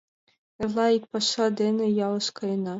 Эрла 0.61 0.85
ик 0.97 1.03
паша 1.11 1.45
дене 1.59 1.85
ялыш 2.07 2.27
каена. 2.37 2.69